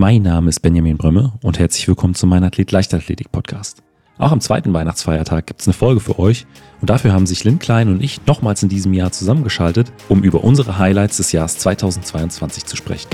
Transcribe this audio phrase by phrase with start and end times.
[0.00, 3.82] Mein Name ist Benjamin Brömme und herzlich willkommen zum Mein Athlet Leichtathletik Podcast.
[4.16, 6.46] Auch am zweiten Weihnachtsfeiertag gibt es eine Folge für euch
[6.80, 10.42] und dafür haben sich Lynn Klein und ich nochmals in diesem Jahr zusammengeschaltet, um über
[10.42, 13.10] unsere Highlights des Jahres 2022 zu sprechen.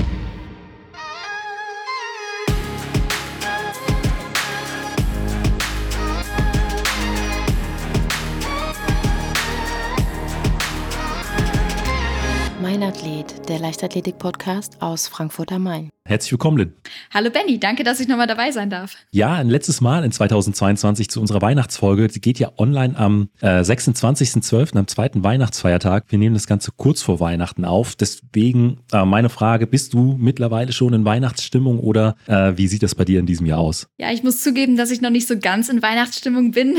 [12.63, 15.91] Mein Athlet, der Leichtathletik-Podcast aus Frankfurt am Main.
[16.07, 16.73] Herzlich willkommen, Lynn.
[17.13, 18.95] Hallo Benny, danke, dass ich nochmal dabei sein darf.
[19.11, 22.07] Ja, ein letztes Mal in 2022 zu unserer Weihnachtsfolge.
[22.07, 26.05] Die geht ja online am äh, 26.12., am zweiten Weihnachtsfeiertag.
[26.09, 27.97] Wir nehmen das Ganze kurz vor Weihnachten auf.
[27.97, 32.95] Deswegen äh, meine Frage, bist du mittlerweile schon in Weihnachtsstimmung oder äh, wie sieht das
[32.95, 33.89] bei dir in diesem Jahr aus?
[33.99, 36.77] Ja, ich muss zugeben, dass ich noch nicht so ganz in Weihnachtsstimmung bin.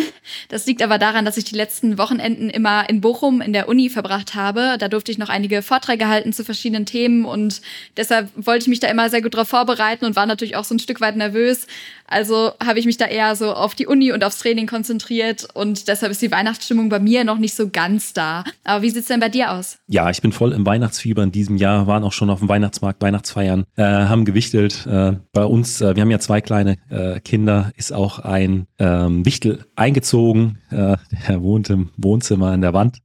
[0.49, 3.89] Das liegt aber daran, dass ich die letzten Wochenenden immer in Bochum in der Uni
[3.89, 4.77] verbracht habe.
[4.79, 7.61] Da durfte ich noch einige Vorträge halten zu verschiedenen Themen und
[7.97, 10.63] deshalb wollte ich mich da immer sehr sehr gut darauf vorbereiten und war natürlich auch
[10.63, 11.65] so ein Stück weit nervös.
[12.05, 15.87] Also habe ich mich da eher so auf die Uni und aufs Training konzentriert und
[15.87, 18.43] deshalb ist die Weihnachtsstimmung bei mir noch nicht so ganz da.
[18.63, 19.79] Aber wie sieht es denn bei dir aus?
[19.87, 23.01] Ja, ich bin voll im Weihnachtsfieber in diesem Jahr, waren auch schon auf dem Weihnachtsmarkt,
[23.01, 24.85] Weihnachtsfeiern, äh, haben gewichtelt.
[24.85, 29.25] Äh, bei uns, äh, wir haben ja zwei kleine äh, Kinder, ist auch ein ähm,
[29.25, 30.59] Wichtel eingezogen.
[30.69, 32.99] Äh, der wohnt im Wohnzimmer in der Wand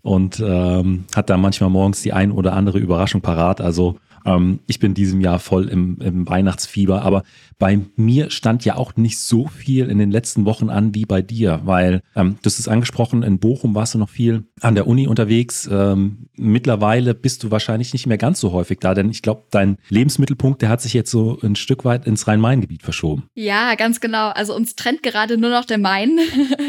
[0.00, 3.60] und ähm, hat da manchmal morgens die ein oder andere Überraschung parat.
[3.60, 7.22] Also ähm, ich bin diesem Jahr voll im, im Weihnachtsfieber, aber
[7.58, 11.22] bei mir stand ja auch nicht so viel in den letzten Wochen an wie bei
[11.22, 14.86] dir, weil ähm, du hast es angesprochen, in Bochum warst du noch viel an der
[14.86, 15.68] Uni unterwegs.
[15.70, 19.76] Ähm, mittlerweile bist du wahrscheinlich nicht mehr ganz so häufig da, denn ich glaube, dein
[19.88, 23.28] Lebensmittelpunkt, der hat sich jetzt so ein Stück weit ins Rhein-Main-Gebiet verschoben.
[23.34, 24.28] Ja, ganz genau.
[24.28, 26.18] Also uns trennt gerade nur noch der Main.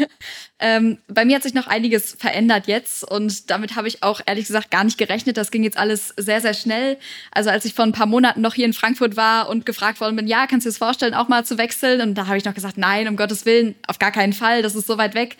[0.58, 4.46] ähm, bei mir hat sich noch einiges verändert jetzt und damit habe ich auch ehrlich
[4.46, 5.36] gesagt gar nicht gerechnet.
[5.36, 6.98] Das ging jetzt alles sehr, sehr schnell.
[7.30, 10.16] Also als ich vor ein paar Monaten noch hier in Frankfurt war und gefragt worden
[10.16, 12.02] bin, ja, kannst du dir das vorstellen, auch mal zu wechseln?
[12.02, 14.74] Und da habe ich noch gesagt, nein, um Gottes Willen, auf gar keinen Fall, das
[14.74, 15.36] ist so weit weg.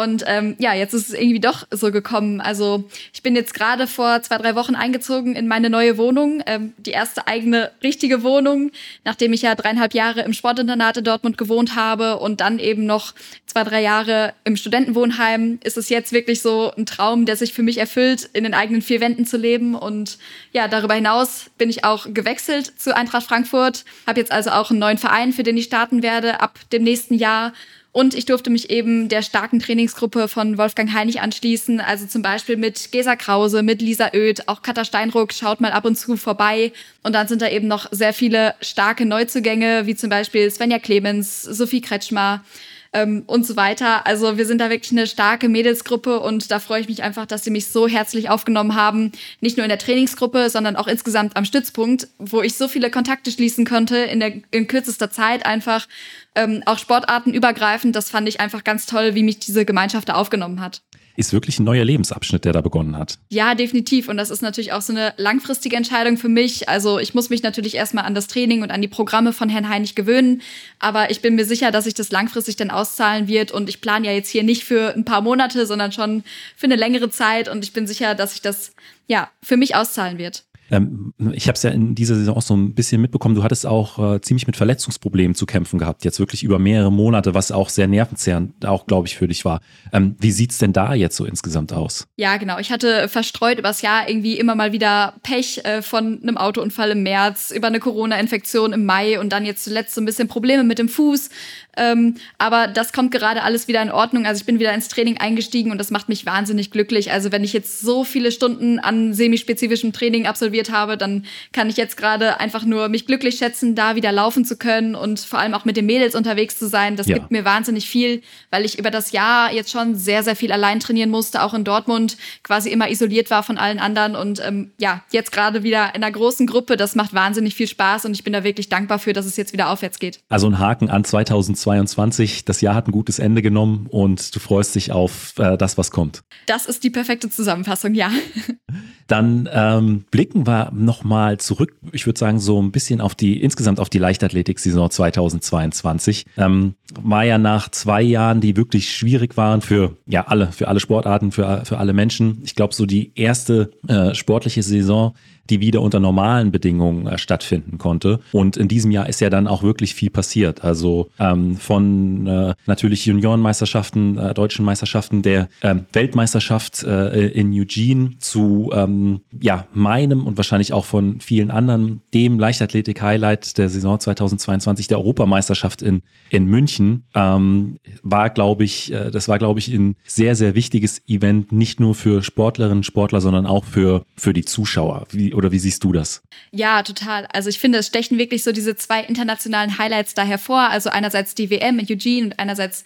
[0.00, 2.40] Und ähm, ja, jetzt ist es irgendwie doch so gekommen.
[2.40, 6.72] Also ich bin jetzt gerade vor zwei, drei Wochen eingezogen in meine neue Wohnung, ähm,
[6.78, 8.70] die erste eigene richtige Wohnung,
[9.04, 13.12] nachdem ich ja dreieinhalb Jahre im Sportinternat in Dortmund gewohnt habe und dann eben noch
[13.44, 17.62] zwei, drei Jahre im Studentenwohnheim, ist es jetzt wirklich so ein Traum, der sich für
[17.62, 19.74] mich erfüllt, in den eigenen vier Wänden zu leben.
[19.74, 20.18] Und
[20.52, 24.78] ja, darüber hinaus bin ich auch gewechselt zu Eintracht Frankfurt, habe jetzt also auch einen
[24.78, 27.52] neuen Verein, für den ich starten werde ab dem nächsten Jahr
[27.92, 32.56] und ich durfte mich eben der starken Trainingsgruppe von Wolfgang Heinig anschließen, also zum Beispiel
[32.56, 36.72] mit Gesa Krause, mit Lisa Oeth, auch Katha Steinruck schaut mal ab und zu vorbei.
[37.02, 41.42] Und dann sind da eben noch sehr viele starke Neuzugänge, wie zum Beispiel Svenja Clemens,
[41.42, 42.44] Sophie Kretschmer,
[42.92, 44.06] ähm, und so weiter.
[44.06, 47.44] Also wir sind da wirklich eine starke Mädelsgruppe und da freue ich mich einfach, dass
[47.44, 49.12] sie mich so herzlich aufgenommen haben.
[49.40, 53.30] Nicht nur in der Trainingsgruppe, sondern auch insgesamt am Stützpunkt, wo ich so viele Kontakte
[53.30, 55.86] schließen konnte in, der, in kürzester Zeit einfach.
[56.34, 57.94] Ähm, auch sportartenübergreifend.
[57.94, 60.82] Das fand ich einfach ganz toll, wie mich diese Gemeinschaft da aufgenommen hat
[61.20, 63.18] ist wirklich ein neuer Lebensabschnitt, der da begonnen hat.
[63.28, 64.08] Ja, definitiv.
[64.08, 66.68] Und das ist natürlich auch so eine langfristige Entscheidung für mich.
[66.68, 69.68] Also ich muss mich natürlich erstmal an das Training und an die Programme von Herrn
[69.68, 70.42] Heinig gewöhnen.
[70.78, 73.52] Aber ich bin mir sicher, dass sich das langfristig dann auszahlen wird.
[73.52, 76.24] Und ich plane ja jetzt hier nicht für ein paar Monate, sondern schon
[76.56, 77.48] für eine längere Zeit.
[77.48, 78.72] Und ich bin sicher, dass sich das
[79.06, 80.44] ja für mich auszahlen wird.
[80.70, 83.66] Ähm, ich habe es ja in dieser Saison auch so ein bisschen mitbekommen, du hattest
[83.66, 87.68] auch äh, ziemlich mit Verletzungsproblemen zu kämpfen gehabt, jetzt wirklich über mehrere Monate, was auch
[87.68, 89.60] sehr nervenzehrend auch, glaube ich, für dich war.
[89.92, 92.06] Ähm, wie sieht's denn da jetzt so insgesamt aus?
[92.16, 92.58] Ja, genau.
[92.58, 97.02] Ich hatte verstreut übers Jahr irgendwie immer mal wieder Pech äh, von einem Autounfall im
[97.02, 100.78] März, über eine Corona-Infektion im Mai und dann jetzt zuletzt so ein bisschen Probleme mit
[100.78, 101.30] dem Fuß.
[101.76, 104.26] Ähm, aber das kommt gerade alles wieder in Ordnung.
[104.26, 107.12] Also ich bin wieder ins Training eingestiegen und das macht mich wahnsinnig glücklich.
[107.12, 110.26] Also wenn ich jetzt so viele Stunden an semispezifischem Training
[110.60, 114.44] absolviert habe, dann kann ich jetzt gerade einfach nur mich glücklich schätzen, da wieder laufen
[114.44, 116.96] zu können und vor allem auch mit den Mädels unterwegs zu sein.
[116.96, 117.14] Das ja.
[117.14, 120.80] gibt mir wahnsinnig viel, weil ich über das Jahr jetzt schon sehr, sehr viel allein
[120.80, 125.02] trainieren musste, auch in Dortmund quasi immer isoliert war von allen anderen und ähm, ja,
[125.10, 126.76] jetzt gerade wieder in einer großen Gruppe.
[126.76, 129.52] Das macht wahnsinnig viel Spaß und ich bin da wirklich dankbar für, dass es jetzt
[129.52, 130.20] wieder aufwärts geht.
[130.28, 132.44] Also ein Haken an 2020 2022.
[132.44, 135.90] Das Jahr hat ein gutes Ende genommen und du freust dich auf äh, das, was
[135.90, 136.22] kommt.
[136.46, 138.10] Das ist die perfekte Zusammenfassung, ja.
[139.10, 143.80] Dann ähm, blicken wir nochmal zurück, ich würde sagen, so ein bisschen auf die, insgesamt
[143.80, 146.26] auf die Leichtathletik-Saison 2022.
[146.36, 150.78] Ähm, war ja nach zwei Jahren, die wirklich schwierig waren für ja alle, für alle
[150.78, 152.40] Sportarten, für, für alle Menschen.
[152.44, 155.14] Ich glaube, so die erste äh, sportliche Saison,
[155.50, 158.20] die wieder unter normalen Bedingungen äh, stattfinden konnte.
[158.32, 160.64] Und in diesem Jahr ist ja dann auch wirklich viel passiert.
[160.64, 168.18] Also ähm, von äh, natürlich Juniorenmeisterschaften, äh, deutschen Meisterschaften, der ähm, Weltmeisterschaft äh, in Eugene
[168.18, 174.88] zu ähm, ja, meinem und wahrscheinlich auch von vielen anderen dem Leichtathletik-Highlight der Saison 2022,
[174.88, 179.96] der Europameisterschaft in, in München, ähm, war, glaube ich, äh, das war, glaube ich, ein
[180.04, 185.06] sehr, sehr wichtiges Event, nicht nur für Sportlerinnen, Sportler, sondern auch für, für die Zuschauer.
[185.10, 186.22] Wie, oder wie siehst du das?
[186.52, 187.26] Ja, total.
[187.32, 190.68] Also ich finde, es stechen wirklich so diese zwei internationalen Highlights da hervor.
[190.68, 192.84] Also einerseits die WM in Eugene und einerseits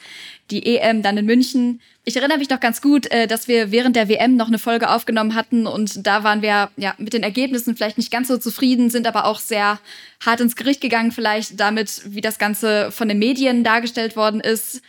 [0.51, 1.81] die EM dann in München.
[2.05, 4.91] Ich erinnere mich noch ganz gut, äh, dass wir während der WM noch eine Folge
[4.91, 8.91] aufgenommen hatten und da waren wir ja mit den Ergebnissen vielleicht nicht ganz so zufrieden,
[8.91, 9.81] sind aber auch sehr
[10.25, 14.83] hart ins Gericht gegangen, vielleicht damit, wie das Ganze von den Medien dargestellt worden ist.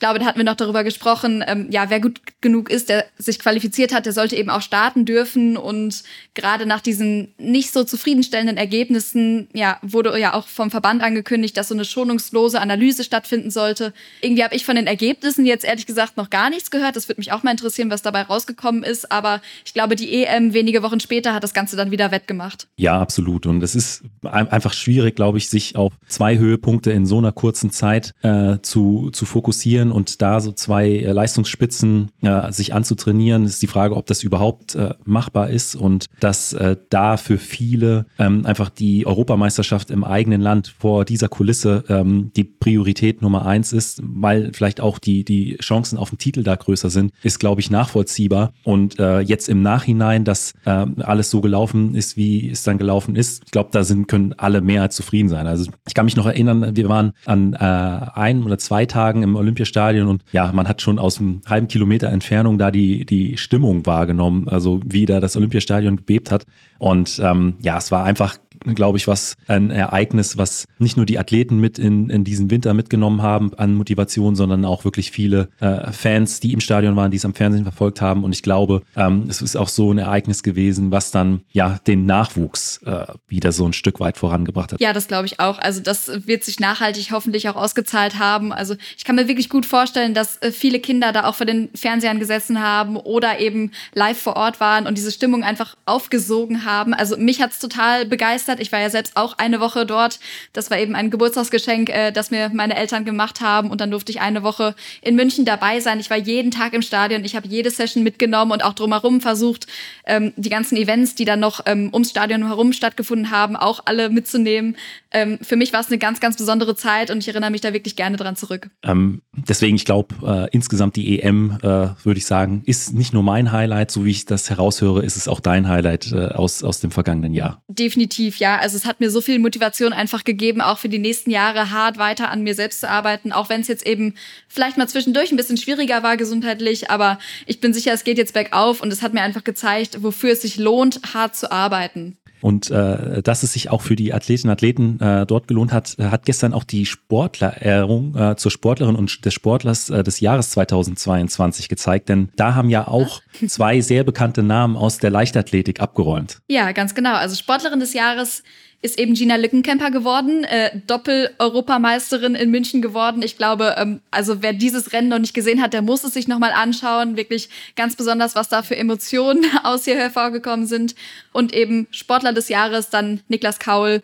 [0.00, 3.04] Ich glaube, da hatten wir noch darüber gesprochen, ähm, ja, wer gut genug ist, der
[3.18, 5.58] sich qualifiziert hat, der sollte eben auch starten dürfen.
[5.58, 11.54] Und gerade nach diesen nicht so zufriedenstellenden Ergebnissen, ja, wurde ja auch vom Verband angekündigt,
[11.54, 13.92] dass so eine schonungslose Analyse stattfinden sollte.
[14.22, 16.96] Irgendwie habe ich von den Ergebnissen jetzt ehrlich gesagt noch gar nichts gehört.
[16.96, 19.12] Das würde mich auch mal interessieren, was dabei rausgekommen ist.
[19.12, 22.68] Aber ich glaube, die EM wenige Wochen später hat das Ganze dann wieder wettgemacht.
[22.78, 23.44] Ja, absolut.
[23.44, 27.70] Und es ist einfach schwierig, glaube ich, sich auf zwei Höhepunkte in so einer kurzen
[27.70, 33.62] Zeit äh, zu, zu fokussieren und da so zwei äh, Leistungsspitzen äh, sich anzutrainieren, ist
[33.62, 38.46] die Frage, ob das überhaupt äh, machbar ist und dass äh, da für viele ähm,
[38.46, 44.00] einfach die Europameisterschaft im eigenen Land vor dieser Kulisse ähm, die Priorität Nummer eins ist,
[44.04, 47.70] weil vielleicht auch die, die Chancen auf den Titel da größer sind, ist, glaube ich,
[47.70, 48.52] nachvollziehbar.
[48.64, 53.16] Und äh, jetzt im Nachhinein, dass äh, alles so gelaufen ist, wie es dann gelaufen
[53.16, 55.46] ist, ich glaube, da sind, können alle mehr als zufrieden sein.
[55.46, 59.36] Also ich kann mich noch erinnern, wir waren an äh, ein oder zwei Tagen im
[59.36, 63.38] Olympiastadion Stadion und ja, man hat schon aus einem halben Kilometer Entfernung da die, die
[63.38, 66.44] Stimmung wahrgenommen, also wie da das Olympiastadion gebebt hat.
[66.78, 71.18] Und ähm, ja, es war einfach glaube ich, was ein Ereignis, was nicht nur die
[71.18, 75.92] Athleten mit in, in diesen Winter mitgenommen haben an Motivation, sondern auch wirklich viele äh,
[75.92, 78.24] Fans, die im Stadion waren, die es am Fernsehen verfolgt haben.
[78.24, 82.06] Und ich glaube, ähm, es ist auch so ein Ereignis gewesen, was dann ja den
[82.06, 84.80] Nachwuchs äh, wieder so ein Stück weit vorangebracht hat.
[84.80, 85.58] Ja, das glaube ich auch.
[85.58, 88.52] Also das wird sich nachhaltig hoffentlich auch ausgezahlt haben.
[88.52, 91.70] Also ich kann mir wirklich gut vorstellen, dass äh, viele Kinder da auch vor den
[91.74, 96.94] Fernsehern gesessen haben oder eben live vor Ort waren und diese Stimmung einfach aufgesogen haben.
[96.94, 98.60] Also mich hat's total begeistert begeistert.
[98.60, 100.18] Ich war ja selbst auch eine Woche dort.
[100.52, 103.70] Das war eben ein Geburtstagsgeschenk, äh, das mir meine Eltern gemacht haben.
[103.70, 106.00] Und dann durfte ich eine Woche in München dabei sein.
[106.00, 107.24] Ich war jeden Tag im Stadion.
[107.24, 109.66] Ich habe jede Session mitgenommen und auch drumherum versucht,
[110.06, 114.10] ähm, die ganzen Events, die dann noch ähm, ums Stadion herum stattgefunden haben, auch alle
[114.10, 114.76] mitzunehmen.
[115.12, 117.72] Ähm, für mich war es eine ganz, ganz besondere Zeit und ich erinnere mich da
[117.72, 118.70] wirklich gerne dran zurück.
[118.82, 123.22] Ähm, deswegen, ich glaube, äh, insgesamt die EM, äh, würde ich sagen, ist nicht nur
[123.22, 126.80] mein Highlight, so wie ich das heraushöre, ist es auch dein Highlight äh, aus, aus
[126.80, 127.62] dem vergangenen Jahr.
[127.68, 128.58] Definitiv, ja.
[128.58, 131.98] Also es hat mir so viel Motivation einfach gegeben, auch für die nächsten Jahre hart
[131.98, 134.14] weiter an mir selbst zu arbeiten, auch wenn es jetzt eben
[134.48, 138.34] vielleicht mal zwischendurch ein bisschen schwieriger war gesundheitlich, aber ich bin sicher, es geht jetzt
[138.34, 142.16] bergauf und es hat mir einfach gezeigt, wofür es sich lohnt, hart zu arbeiten.
[142.40, 145.96] Und äh, dass es sich auch für die Athletinnen und Athleten äh, dort gelohnt hat,
[145.98, 151.68] hat gestern auch die Sportlerehrung äh, zur Sportlerin und des Sportlers äh, des Jahres 2022
[151.68, 152.08] gezeigt.
[152.08, 156.38] Denn da haben ja auch zwei sehr bekannte Namen aus der Leichtathletik abgeräumt.
[156.48, 157.14] Ja, ganz genau.
[157.14, 158.42] Also Sportlerin des Jahres
[158.82, 163.20] ist eben Gina Lückenkämper geworden, äh, Doppel-Europameisterin in München geworden.
[163.22, 166.28] Ich glaube, ähm, also wer dieses Rennen noch nicht gesehen hat, der muss es sich
[166.28, 167.16] nochmal anschauen.
[167.18, 170.94] Wirklich ganz besonders, was da für Emotionen aus hier hervorgekommen sind.
[171.32, 174.02] Und eben Sportler des Jahres, dann Niklas Kaul.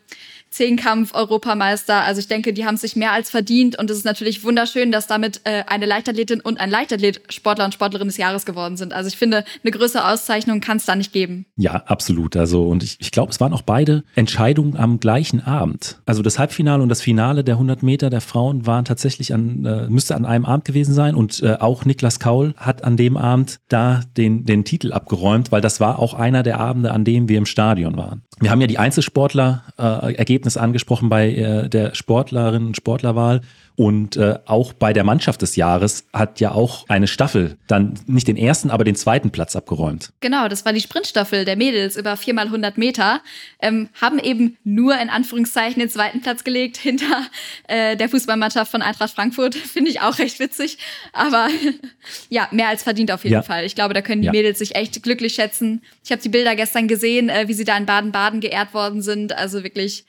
[0.56, 2.02] Zehnkampf-Europameister.
[2.02, 5.06] Also ich denke, die haben sich mehr als verdient und es ist natürlich wunderschön, dass
[5.06, 8.92] damit äh, eine Leichtathletin und ein Leichtathlet Sportler und Sportlerin des Jahres geworden sind.
[8.92, 11.46] Also ich finde, eine größere Auszeichnung kann es da nicht geben.
[11.56, 12.36] Ja, absolut.
[12.36, 16.00] Also und ich, ich glaube, es waren auch beide Entscheidungen am gleichen Abend.
[16.06, 19.88] Also das Halbfinale und das Finale der 100 Meter der Frauen waren tatsächlich an, äh,
[19.88, 23.60] müsste an einem Abend gewesen sein und äh, auch Niklas Kaul hat an dem Abend
[23.68, 27.38] da den, den Titel abgeräumt, weil das war auch einer der Abende, an dem wir
[27.38, 28.22] im Stadion waren.
[28.40, 33.40] Wir haben ja die Einzelsportler-Ergebnisse äh, Ergebnis angesprochen bei äh, der Sportlerinnen und Sportlerwahl.
[33.76, 38.26] Und äh, auch bei der Mannschaft des Jahres hat ja auch eine Staffel dann nicht
[38.26, 40.12] den ersten, aber den zweiten Platz abgeräumt.
[40.20, 43.20] Genau, das war die Sprintstaffel der Mädels über viermal 100 Meter.
[43.60, 47.26] Ähm, haben eben nur in Anführungszeichen den zweiten Platz gelegt hinter
[47.68, 49.54] äh, der Fußballmannschaft von Eintracht Frankfurt.
[49.74, 50.78] Finde ich auch recht witzig.
[51.12, 51.48] Aber
[52.30, 53.42] ja, mehr als verdient auf jeden ja.
[53.42, 53.66] Fall.
[53.66, 54.32] Ich glaube, da können die ja.
[54.32, 55.82] Mädels sich echt glücklich schätzen.
[56.02, 59.36] Ich habe die Bilder gestern gesehen, äh, wie sie da in Baden-Baden geehrt worden sind.
[59.36, 60.06] Also wirklich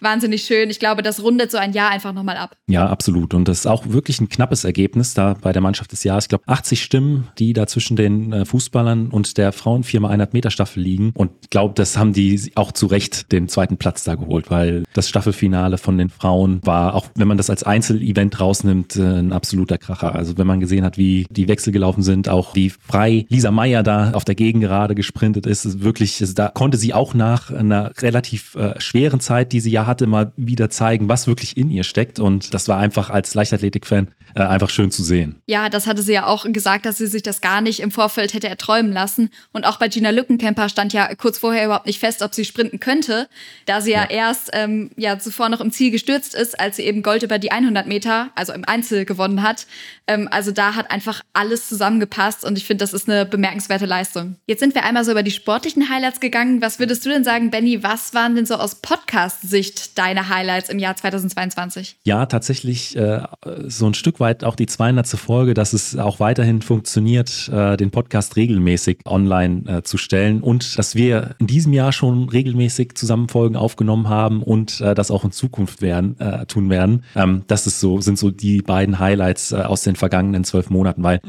[0.00, 0.70] wahnsinnig schön.
[0.70, 2.56] Ich glaube, das rundet so ein Jahr einfach nochmal ab.
[2.68, 3.34] Ja, absolut.
[3.34, 6.24] Und das ist auch wirklich ein knappes Ergebnis da bei der Mannschaft des Jahres.
[6.24, 10.50] Ich glaube, 80 Stimmen, die da zwischen den äh, Fußballern und der Frauen 4x100 Meter
[10.50, 11.12] Staffel liegen.
[11.14, 14.84] Und ich glaube, das haben die auch zu Recht den zweiten Platz da geholt, weil
[14.92, 19.32] das Staffelfinale von den Frauen war, auch wenn man das als Einzelevent rausnimmt, äh, ein
[19.32, 20.14] absoluter Kracher.
[20.14, 23.82] Also wenn man gesehen hat, wie die Wechsel gelaufen sind, auch wie frei Lisa Meyer
[23.82, 28.54] da auf der Gegengerade gesprintet ist, ist wirklich, da konnte sie auch nach einer relativ
[28.54, 32.20] äh, schweren Zeit, die sie ja hatte, mal wieder zeigen, was wirklich in ihr steckt.
[32.20, 35.36] Und das war einfach als Leichtathletik-Fan äh, einfach schön zu sehen.
[35.46, 38.34] Ja, das hatte sie ja auch gesagt, dass sie sich das gar nicht im Vorfeld
[38.34, 39.30] hätte erträumen lassen.
[39.52, 42.78] Und auch bei Gina Lückenkämper stand ja kurz vorher überhaupt nicht fest, ob sie sprinten
[42.78, 43.28] könnte,
[43.66, 46.82] da sie ja, ja erst ähm, ja zuvor noch im Ziel gestürzt ist, als sie
[46.82, 49.66] eben Gold über die 100 Meter, also im Einzel gewonnen hat.
[50.06, 54.36] Ähm, also da hat einfach alles zusammengepasst und ich finde, das ist eine bemerkenswerte Leistung.
[54.46, 56.60] Jetzt sind wir einmal so über die sportlichen Highlights gegangen.
[56.60, 57.82] Was würdest du denn sagen, Benny?
[57.82, 61.96] Was waren denn so aus Podcast-Sicht deine Highlights im Jahr 2022?
[62.04, 63.22] Ja, tatsächlich äh,
[63.66, 65.08] so ein Stück weit auch die 200.
[65.08, 70.78] Folge, dass es auch weiterhin funktioniert, äh, den Podcast regelmäßig online äh, zu stellen und
[70.78, 75.24] dass wir in diesem Jahr schon regelmäßig zusammen Folgen aufgenommen haben und äh, das auch
[75.24, 77.04] in Zukunft werden, äh, tun werden.
[77.14, 81.02] Ähm, das ist so, sind so die beiden Highlights äh, aus den vergangenen zwölf Monaten,
[81.02, 81.20] weil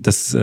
[0.00, 0.36] das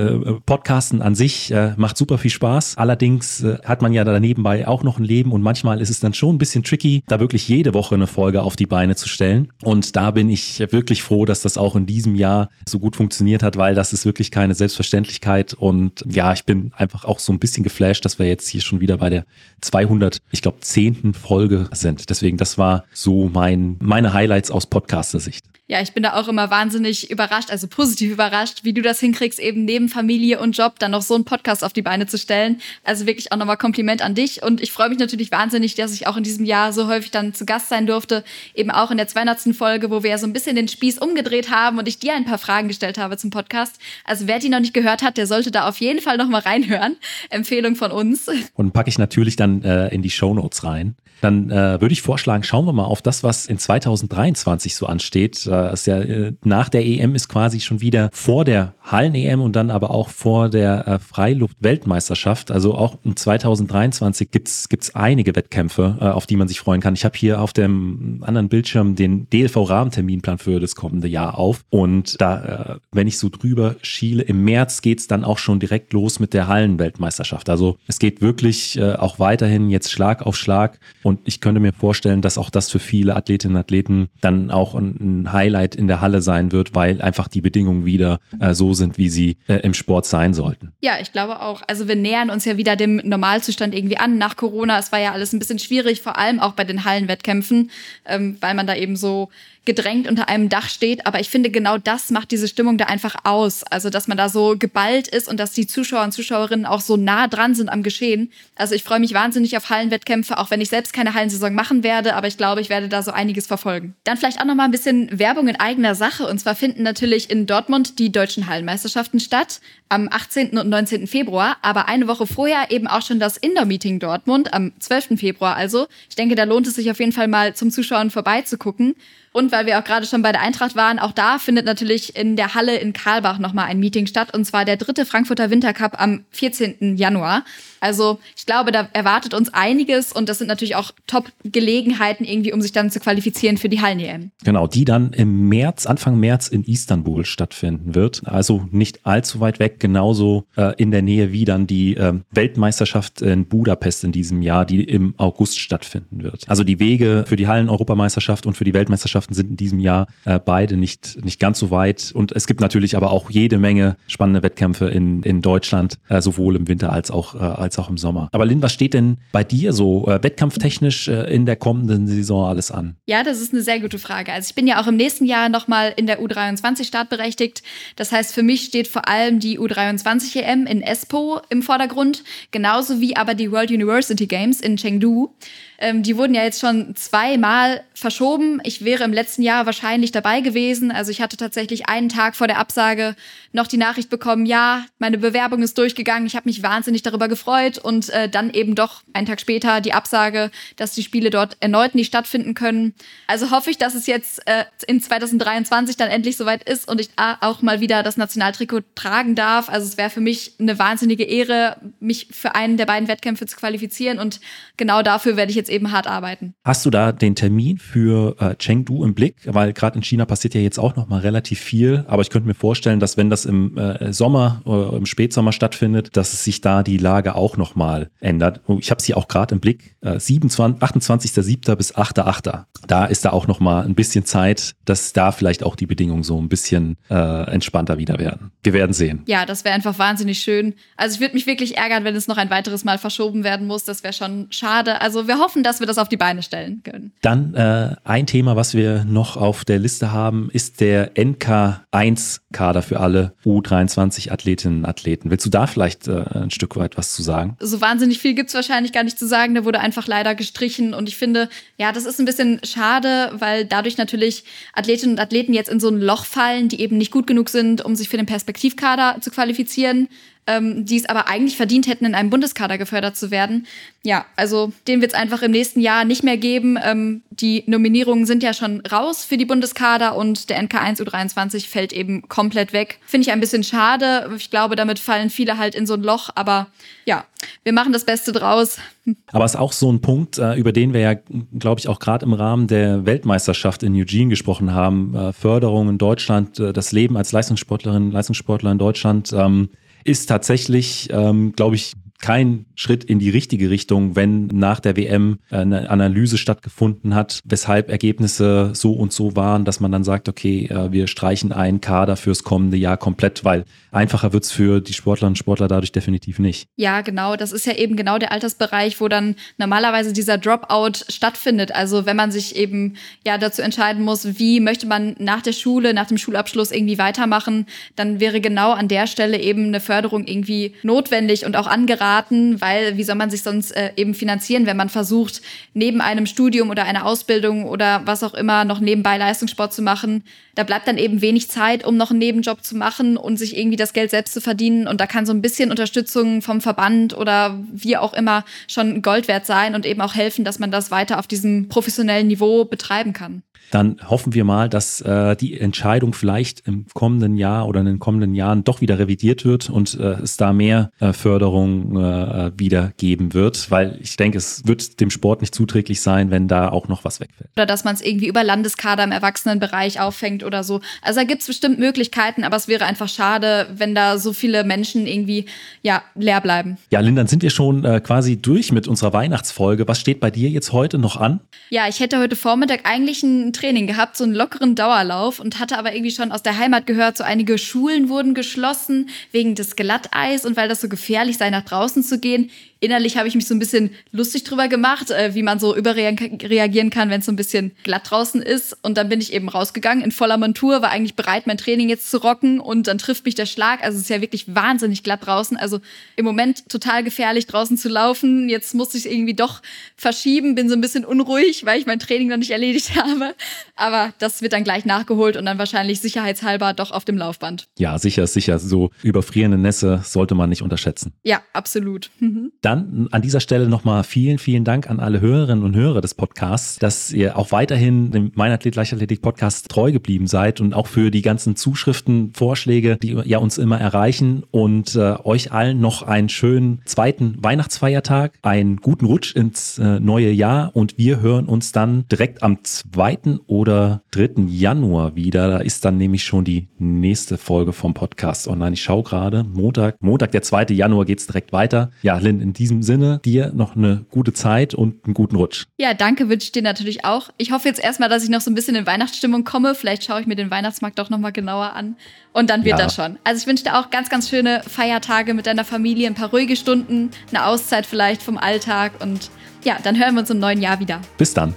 [0.45, 2.77] Podcasten an sich macht super viel Spaß.
[2.77, 6.13] Allerdings hat man ja da nebenbei auch noch ein Leben und manchmal ist es dann
[6.13, 9.51] schon ein bisschen tricky, da wirklich jede Woche eine Folge auf die Beine zu stellen.
[9.63, 13.43] Und da bin ich wirklich froh, dass das auch in diesem Jahr so gut funktioniert
[13.43, 15.53] hat, weil das ist wirklich keine Selbstverständlichkeit.
[15.53, 18.79] Und ja, ich bin einfach auch so ein bisschen geflasht, dass wir jetzt hier schon
[18.79, 19.25] wieder bei der
[19.61, 22.09] 200, ich glaube, zehnten Folge sind.
[22.09, 26.49] Deswegen, das war so mein, meine Highlights aus Podcaster-Sicht ja, ich bin da auch immer
[26.51, 30.91] wahnsinnig überrascht, also positiv überrascht, wie du das hinkriegst, eben neben Familie und Job dann
[30.91, 32.59] noch so einen Podcast auf die Beine zu stellen.
[32.83, 34.43] Also wirklich auch nochmal Kompliment an dich.
[34.43, 37.33] Und ich freue mich natürlich wahnsinnig, dass ich auch in diesem Jahr so häufig dann
[37.33, 38.25] zu Gast sein durfte.
[38.53, 39.55] Eben auch in der 200.
[39.55, 42.25] Folge, wo wir ja so ein bisschen den Spieß umgedreht haben und ich dir ein
[42.25, 43.77] paar Fragen gestellt habe zum Podcast.
[44.03, 46.97] Also wer die noch nicht gehört hat, der sollte da auf jeden Fall nochmal reinhören.
[47.29, 48.29] Empfehlung von uns.
[48.53, 50.97] Und packe ich natürlich dann äh, in die Show Notes rein.
[51.23, 55.47] Dann äh, würde ich vorschlagen, schauen wir mal auf das, was in 2023 so ansteht.
[55.47, 59.55] Äh, ist ja, äh, nach der EM ist quasi schon wieder vor der Hallen-EM und
[59.55, 62.51] dann aber auch vor der äh, Freiluft-Weltmeisterschaft.
[62.51, 66.93] Also auch in 2023 gibt's gibt's einige Wettkämpfe, äh, auf die man sich freuen kann.
[66.93, 71.63] Ich habe hier auf dem anderen Bildschirm den DLV-Rahmenterminplan für das kommende Jahr auf.
[71.69, 76.19] Und da, wenn ich so drüber schiele, im März geht's dann auch schon direkt los
[76.19, 77.49] mit der Hallen-Weltmeisterschaft.
[77.49, 80.79] Also es geht wirklich auch weiterhin jetzt Schlag auf Schlag.
[81.03, 84.75] Und ich könnte mir vorstellen, dass auch das für viele Athletinnen und Athleten dann auch
[84.75, 88.97] ein, Highlight in der Halle sein wird, weil einfach die Bedingungen wieder äh, so sind,
[88.97, 90.71] wie sie äh, im Sport sein sollten.
[90.81, 91.61] Ja, ich glaube auch.
[91.67, 94.79] Also wir nähern uns ja wieder dem Normalzustand irgendwie an nach Corona.
[94.79, 97.71] Es war ja alles ein bisschen schwierig, vor allem auch bei den Hallenwettkämpfen,
[98.05, 99.29] ähm, weil man da eben so
[99.65, 101.05] gedrängt unter einem Dach steht.
[101.07, 103.63] Aber ich finde, genau das macht diese Stimmung da einfach aus.
[103.63, 106.97] Also, dass man da so geballt ist und dass die Zuschauer und Zuschauerinnen auch so
[106.97, 108.31] nah dran sind am Geschehen.
[108.55, 112.15] Also, ich freue mich wahnsinnig auf Hallenwettkämpfe, auch wenn ich selbst keine Hallensaison machen werde.
[112.15, 113.95] Aber ich glaube, ich werde da so einiges verfolgen.
[114.03, 116.27] Dann vielleicht auch noch mal ein bisschen Werbung in eigener Sache.
[116.27, 119.61] Und zwar finden natürlich in Dortmund die deutschen Hallenmeisterschaften statt
[119.93, 120.57] am 18.
[120.57, 121.05] und 19.
[121.07, 121.57] Februar.
[121.61, 125.19] Aber eine Woche vorher eben auch schon das Indoor-Meeting Dortmund am 12.
[125.19, 125.55] Februar.
[125.55, 128.95] Also, ich denke, da lohnt es sich auf jeden Fall mal zum Zuschauen vorbeizugucken.
[129.33, 132.35] Und weil wir auch gerade schon bei der Eintracht waren, auch da findet natürlich in
[132.35, 134.33] der Halle in Karlbach nochmal ein Meeting statt.
[134.33, 136.97] Und zwar der dritte Frankfurter Wintercup am 14.
[136.97, 137.43] Januar.
[137.79, 142.61] Also ich glaube, da erwartet uns einiges und das sind natürlich auch Top-Gelegenheiten irgendwie, um
[142.61, 144.31] sich dann zu qualifizieren für die Hallen-EM.
[144.45, 148.21] Genau, die dann im März, Anfang März in Istanbul stattfinden wird.
[148.25, 153.21] Also nicht allzu weit weg, genauso äh, in der Nähe wie dann die äh, Weltmeisterschaft
[153.21, 156.45] in Budapest in diesem Jahr, die im August stattfinden wird.
[156.47, 160.39] Also die Wege für die Hallen-Europameisterschaft und für die Weltmeisterschaften sind in diesem Jahr äh,
[160.39, 162.13] beide nicht, nicht ganz so weit.
[162.15, 166.55] Und es gibt natürlich aber auch jede Menge spannende Wettkämpfe in, in Deutschland, äh, sowohl
[166.55, 168.29] im Winter als auch, äh, als auch im Sommer.
[168.31, 172.71] Aber Lynn, was steht denn bei dir so äh, wettkampftechnisch in der kommenden Saison alles
[172.71, 172.95] an?
[173.05, 174.31] Ja, das ist eine sehr gute Frage.
[174.31, 177.63] Also ich bin ja auch im nächsten Jahr nochmal in der U23 startberechtigt.
[177.97, 182.99] Das heißt, für mich steht vor allem die U23 EM in Espoo im Vordergrund, genauso
[182.99, 185.33] wie aber die World University Games in Chengdu.
[185.77, 188.59] Ähm, die wurden ja jetzt schon zweimal verschoben.
[188.63, 190.91] Ich wäre im letzten Jahr wahrscheinlich dabei gewesen.
[190.91, 193.15] Also ich hatte tatsächlich einen Tag vor der Absage
[193.53, 196.25] noch die Nachricht bekommen, ja, meine Bewerbung ist durchgegangen.
[196.25, 199.93] Ich habe mich wahnsinnig darüber gefreut und äh, dann eben doch einen Tag später die
[199.93, 202.95] Absage, dass die Spiele dort erneut nicht stattfinden können.
[203.27, 207.09] Also hoffe ich, dass es jetzt äh, in 2023 dann endlich soweit ist und ich
[207.17, 209.69] auch mal wieder das Nationaltrikot tragen darf.
[209.69, 213.55] Also es wäre für mich eine wahnsinnige Ehre, mich für einen der beiden Wettkämpfe zu
[213.55, 214.39] qualifizieren und
[214.77, 216.53] genau dafür werde ich jetzt jetzt eben hart arbeiten.
[216.63, 219.37] Hast du da den Termin für äh, Chengdu im Blick?
[219.45, 222.03] Weil gerade in China passiert ja jetzt auch noch mal relativ viel.
[222.07, 226.15] Aber ich könnte mir vorstellen, dass wenn das im äh, Sommer oder im Spätsommer stattfindet,
[226.17, 228.61] dass es sich da die Lage auch noch mal ändert.
[228.79, 229.95] Ich habe sie auch gerade im Blick.
[230.01, 231.75] Äh, 28.07.
[231.75, 232.65] bis 8.08.
[232.87, 236.23] Da ist da auch noch mal ein bisschen Zeit, dass da vielleicht auch die Bedingungen
[236.23, 238.51] so ein bisschen äh, entspannter wieder werden.
[238.63, 239.23] Wir werden sehen.
[239.25, 240.73] Ja, das wäre einfach wahnsinnig schön.
[240.97, 243.85] Also ich würde mich wirklich ärgern, wenn es noch ein weiteres Mal verschoben werden muss.
[243.85, 245.01] Das wäre schon schade.
[245.01, 247.11] Also wir hoffen, dass wir das auf die Beine stellen können.
[247.21, 252.99] Dann äh, ein Thema, was wir noch auf der Liste haben, ist der NK1-Kader für
[252.99, 255.29] alle U23-Athletinnen und Athleten.
[255.29, 257.57] Willst du da vielleicht äh, ein Stück weit was zu sagen?
[257.59, 259.53] So wahnsinnig viel gibt es wahrscheinlich gar nicht zu sagen.
[259.53, 260.93] Der wurde einfach leider gestrichen.
[260.93, 265.53] Und ich finde, ja, das ist ein bisschen schade, weil dadurch natürlich Athletinnen und Athleten
[265.53, 268.17] jetzt in so ein Loch fallen, die eben nicht gut genug sind, um sich für
[268.17, 270.07] den Perspektivkader zu qualifizieren
[270.47, 273.65] ähm, die es aber eigentlich verdient hätten, in einem Bundeskader gefördert zu werden.
[274.03, 276.77] Ja, also den wird es einfach im nächsten Jahr nicht mehr geben.
[276.83, 281.93] Ähm, die Nominierungen sind ja schon raus für die Bundeskader und der NK1 U23 fällt
[281.93, 282.99] eben komplett weg.
[283.05, 284.29] Finde ich ein bisschen schade.
[284.37, 286.67] Ich glaube, damit fallen viele halt in so ein Loch, aber
[287.05, 287.25] ja,
[287.63, 288.77] wir machen das Beste draus.
[289.33, 291.15] Aber es ist auch so ein Punkt, äh, über den wir ja,
[291.59, 295.13] glaube ich, auch gerade im Rahmen der Weltmeisterschaft in Eugene gesprochen haben.
[295.13, 299.69] Äh, Förderung in Deutschland, äh, das Leben als Leistungssportlerin, Leistungssportler in Deutschland ähm,
[300.03, 305.39] ist tatsächlich, ähm, glaube ich, kein Schritt in die richtige Richtung, wenn nach der WM
[305.49, 310.67] eine Analyse stattgefunden hat, weshalb Ergebnisse so und so waren, dass man dann sagt, okay,
[310.67, 314.93] äh, wir streichen einen Kader fürs kommende Jahr komplett, weil einfacher wird es für die
[314.93, 316.69] Sportlerinnen und Sportler dadurch definitiv nicht.
[316.77, 317.35] Ja, genau.
[317.35, 321.75] Das ist ja eben genau der Altersbereich, wo dann normalerweise dieser Dropout stattfindet.
[321.75, 322.95] Also wenn man sich eben
[323.27, 327.65] ja dazu entscheiden muss, wie möchte man nach der Schule, nach dem Schulabschluss irgendwie weitermachen,
[327.97, 332.61] dann wäre genau an der Stelle eben eine Förderung irgendwie notwendig und auch angeraten raten,
[332.61, 335.41] weil wie soll man sich sonst äh, eben finanzieren, wenn man versucht,
[335.73, 340.23] neben einem Studium oder einer Ausbildung oder was auch immer noch nebenbei Leistungssport zu machen.
[340.55, 343.77] Da bleibt dann eben wenig Zeit, um noch einen Nebenjob zu machen und sich irgendwie
[343.77, 344.87] das Geld selbst zu verdienen.
[344.87, 349.27] Und da kann so ein bisschen Unterstützung vom Verband oder wie auch immer schon Gold
[349.27, 353.13] wert sein und eben auch helfen, dass man das weiter auf diesem professionellen Niveau betreiben
[353.13, 357.85] kann dann hoffen wir mal, dass äh, die Entscheidung vielleicht im kommenden Jahr oder in
[357.85, 362.51] den kommenden Jahren doch wieder revidiert wird und äh, es da mehr äh, Förderung äh,
[362.57, 366.69] wieder geben wird, weil ich denke, es wird dem Sport nicht zuträglich sein, wenn da
[366.69, 367.49] auch noch was wegfällt.
[367.55, 370.81] Oder dass man es irgendwie über Landeskader im Erwachsenenbereich auffängt oder so.
[371.01, 374.63] Also da gibt es bestimmt Möglichkeiten, aber es wäre einfach schade, wenn da so viele
[374.63, 375.45] Menschen irgendwie
[375.81, 376.77] ja leer bleiben.
[376.91, 379.87] Ja, Lynn, dann sind wir schon äh, quasi durch mit unserer Weihnachtsfolge.
[379.87, 381.39] Was steht bei dir jetzt heute noch an?
[381.69, 385.93] Ja, ich hätte heute Vormittag eigentlich Training gehabt, so einen lockeren Dauerlauf und hatte aber
[385.93, 390.57] irgendwie schon aus der Heimat gehört, so einige Schulen wurden geschlossen wegen des Glatteis und
[390.57, 392.49] weil das so gefährlich sei, nach draußen zu gehen
[392.83, 396.89] innerlich habe ich mich so ein bisschen lustig drüber gemacht, äh, wie man so überreagieren
[396.89, 398.77] kann, wenn es so ein bisschen glatt draußen ist.
[398.81, 402.11] Und dann bin ich eben rausgegangen in voller Montur, war eigentlich bereit, mein Training jetzt
[402.11, 403.81] zu rocken und dann trifft mich der Schlag.
[403.83, 405.55] Also es ist ja wirklich wahnsinnig glatt draußen.
[405.55, 405.79] Also
[406.17, 408.49] im Moment total gefährlich draußen zu laufen.
[408.49, 409.61] Jetzt musste ich irgendwie doch
[409.95, 413.33] verschieben, bin so ein bisschen unruhig, weil ich mein Training noch nicht erledigt habe.
[413.77, 417.67] Aber das wird dann gleich nachgeholt und dann wahrscheinlich sicherheitshalber doch auf dem Laufband.
[417.77, 418.59] Ja, sicher, sicher.
[418.59, 421.13] So überfrierende Nässe sollte man nicht unterschätzen.
[421.23, 422.11] Ja, absolut.
[422.19, 422.51] Mhm.
[422.61, 426.77] Dann an dieser Stelle nochmal vielen, vielen Dank an alle Hörerinnen und Hörer des Podcasts,
[426.79, 431.11] dass ihr auch weiterhin dem Mein Athlet Leichtathletik Podcast treu geblieben seid und auch für
[431.11, 436.29] die ganzen Zuschriften, Vorschläge, die ja uns immer erreichen und äh, euch allen noch einen
[436.29, 442.05] schönen zweiten Weihnachtsfeiertag, einen guten Rutsch ins äh, neue Jahr und wir hören uns dann
[442.11, 443.39] direkt am 2.
[443.47, 444.43] oder 3.
[444.47, 445.47] Januar wieder.
[445.47, 448.73] Da ist dann nämlich schon die nächste Folge vom Podcast online.
[448.73, 450.67] Ich schaue gerade, Montag, Montag, der 2.
[450.69, 451.91] Januar geht es direkt weiter.
[452.01, 455.65] Ja, Lynn, in diesem Sinne dir noch eine gute Zeit und einen guten Rutsch.
[455.79, 457.29] Ja, danke wünsche ich dir natürlich auch.
[457.37, 459.73] Ich hoffe jetzt erstmal, dass ich noch so ein bisschen in Weihnachtsstimmung komme.
[459.73, 461.95] Vielleicht schaue ich mir den Weihnachtsmarkt doch nochmal genauer an.
[462.31, 462.85] Und dann wird ja.
[462.85, 463.17] das schon.
[463.23, 466.55] Also ich wünsche dir auch ganz, ganz schöne Feiertage mit deiner Familie, ein paar ruhige
[466.55, 468.93] Stunden, eine Auszeit vielleicht vom Alltag.
[469.01, 469.31] Und
[469.63, 471.01] ja, dann hören wir uns im neuen Jahr wieder.
[471.17, 471.55] Bis dann.